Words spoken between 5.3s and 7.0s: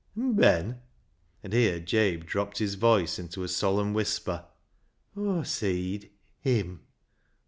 seed Him.